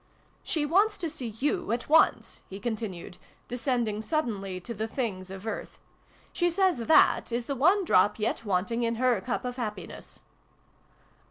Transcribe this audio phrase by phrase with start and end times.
[0.43, 5.45] "She wants to see you at once," he continued, descending suddenly to the things of
[5.45, 5.77] earth.
[6.33, 10.21] "She says that is the one drop yet wanting in her cup of happiness!" vi]
[10.25, 11.17] WILLIE'S WIFE.